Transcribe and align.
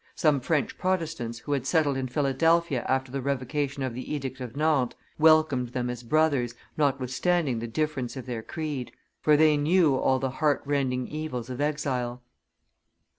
Some 0.15 0.39
French 0.39 0.79
Protestants, 0.79 1.37
who 1.37 1.51
had 1.51 1.67
settled 1.67 1.95
in 1.95 2.07
Philadelphia 2.07 2.83
after 2.89 3.11
the 3.11 3.21
revocation 3.21 3.83
of 3.83 3.93
the 3.93 4.11
edict 4.15 4.41
of 4.41 4.55
Nantes, 4.57 4.95
welcomed 5.19 5.73
them 5.73 5.91
as 5.91 6.01
brothers, 6.01 6.55
notwithstanding 6.75 7.59
the 7.59 7.67
difference 7.67 8.17
of 8.17 8.25
their 8.25 8.41
creed; 8.41 8.91
for 9.21 9.37
they 9.37 9.57
knew 9.57 9.93
all 9.95 10.17
the 10.17 10.31
heart 10.31 10.63
rending 10.65 11.07
evils 11.07 11.51
of 11.51 11.61
exile. 11.61 12.23